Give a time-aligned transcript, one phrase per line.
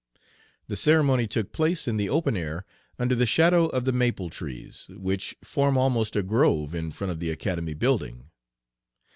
[0.67, 2.65] The ceremony took place in the open air
[2.97, 7.19] under the shadow of the maple trees, which form almost a grove in front of
[7.19, 8.31] the Academy building.